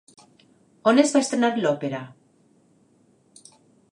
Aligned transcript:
On 0.91 1.01
es 1.03 1.13
va 1.17 1.21
estrenar 1.25 1.51
l'òpera? 1.59 2.01